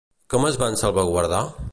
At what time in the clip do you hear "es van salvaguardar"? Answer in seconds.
0.49-1.43